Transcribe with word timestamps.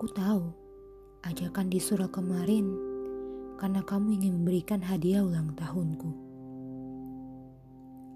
Aku 0.00 0.16
tahu 0.16 0.48
ajakan 1.28 1.68
di 1.68 1.76
surau 1.76 2.08
kemarin 2.08 2.72
karena 3.60 3.84
kamu 3.84 4.16
ingin 4.16 4.32
memberikan 4.40 4.80
hadiah 4.80 5.20
ulang 5.20 5.52
tahunku. 5.52 6.08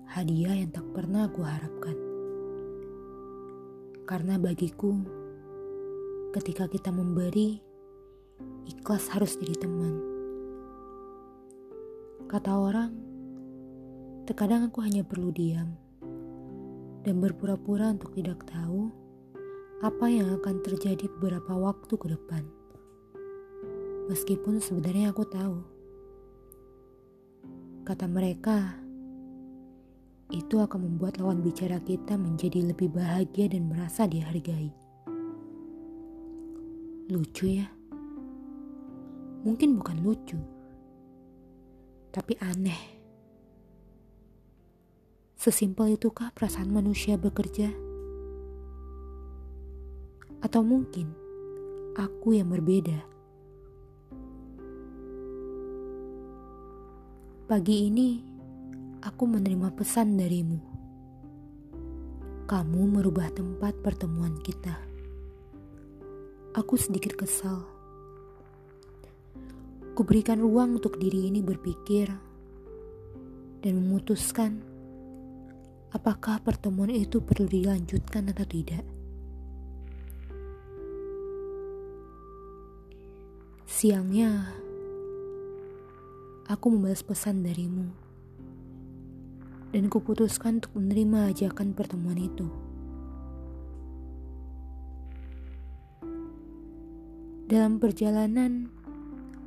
Hadiah 0.09 0.65
yang 0.65 0.73
tak 0.73 0.89
pernah 0.97 1.29
aku 1.29 1.45
harapkan. 1.45 1.93
Karena 4.09 4.41
bagiku, 4.41 4.97
ketika 6.33 6.73
kita 6.73 6.89
memberi, 6.89 7.61
ikhlas 8.65 9.13
harus 9.13 9.37
jadi 9.37 9.69
teman. 9.69 10.01
Kata 12.33 12.65
orang, 12.65 12.97
terkadang 14.25 14.73
aku 14.73 14.81
hanya 14.81 15.05
perlu 15.05 15.29
diam 15.29 15.77
dan 17.05 17.21
berpura-pura 17.21 17.93
untuk 17.93 18.17
tidak 18.17 18.41
tahu 18.49 19.04
apa 19.83 20.07
yang 20.07 20.31
akan 20.39 20.63
terjadi 20.63 21.11
beberapa 21.19 21.57
waktu 21.59 21.95
ke 21.97 22.07
depan. 22.13 22.45
Meskipun 24.07 24.61
sebenarnya 24.61 25.11
aku 25.11 25.25
tahu. 25.27 25.59
Kata 27.89 28.07
mereka, 28.07 28.79
itu 30.31 30.57
akan 30.57 30.89
membuat 30.89 31.19
lawan 31.21 31.43
bicara 31.43 31.83
kita 31.83 32.15
menjadi 32.15 32.71
lebih 32.71 32.93
bahagia 32.95 33.51
dan 33.51 33.69
merasa 33.69 34.07
dihargai. 34.09 34.73
Lucu 37.11 37.61
ya? 37.61 37.69
Mungkin 39.45 39.77
bukan 39.77 40.01
lucu, 40.01 40.41
tapi 42.09 42.33
aneh. 42.41 42.81
Sesimpel 45.37 46.01
itukah 46.01 46.33
perasaan 46.33 46.73
manusia 46.73 47.21
bekerja? 47.21 47.84
Atau 50.45 50.61
mungkin 50.61 51.09
aku 51.97 52.37
yang 52.37 52.53
berbeda? 52.53 53.01
Pagi 57.49 57.89
ini 57.89 58.21
aku 59.01 59.25
menerima 59.25 59.73
pesan 59.73 60.21
darimu. 60.21 60.61
Kamu 62.45 62.81
merubah 62.93 63.33
tempat 63.33 63.73
pertemuan 63.81 64.37
kita. 64.45 64.77
Aku 66.53 66.77
sedikit 66.77 67.17
kesal. 67.17 67.65
Kuberikan 69.97 70.45
ruang 70.45 70.77
untuk 70.77 71.01
diri 71.01 71.33
ini 71.33 71.41
berpikir 71.41 72.13
dan 73.65 73.73
memutuskan 73.81 74.61
apakah 75.89 76.37
pertemuan 76.45 76.93
itu 76.93 77.25
perlu 77.25 77.49
dilanjutkan 77.49 78.29
atau 78.29 78.45
tidak. 78.45 78.94
Siangnya, 83.65 84.45
aku 86.45 86.69
membalas 86.69 87.01
pesan 87.01 87.41
darimu 87.41 87.89
dan 89.73 89.89
kuputuskan 89.89 90.61
untuk 90.61 90.77
menerima 90.77 91.33
ajakan 91.33 91.73
pertemuan 91.73 92.21
itu. 92.21 92.45
Dalam 97.49 97.81
perjalanan, 97.81 98.69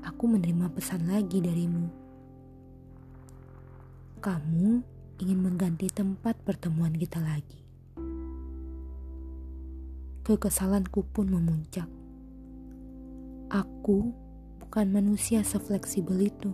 aku 0.02 0.26
menerima 0.26 0.66
pesan 0.74 1.14
lagi 1.14 1.38
darimu. 1.38 1.86
Kamu 4.18 4.82
ingin 5.22 5.40
mengganti 5.46 5.94
tempat 5.94 6.42
pertemuan 6.42 6.98
kita 6.98 7.22
lagi. 7.22 7.62
Kekesalanku 10.26 11.06
pun 11.06 11.30
memuncak. 11.30 12.07
Aku 13.58 14.14
bukan 14.62 14.86
manusia 14.94 15.42
sefleksibel 15.42 16.30
itu. 16.30 16.54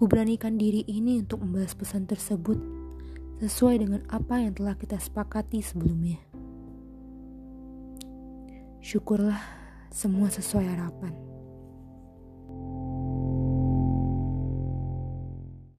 Kuberanikan 0.00 0.56
diri 0.56 0.88
ini 0.88 1.20
untuk 1.20 1.44
membalas 1.44 1.76
pesan 1.76 2.08
tersebut 2.08 2.56
sesuai 3.44 3.84
dengan 3.84 4.00
apa 4.08 4.40
yang 4.40 4.56
telah 4.56 4.72
kita 4.80 4.96
sepakati 4.96 5.60
sebelumnya. 5.60 6.16
Syukurlah 8.80 9.36
semua 9.92 10.32
sesuai 10.32 10.64
harapan. 10.64 11.27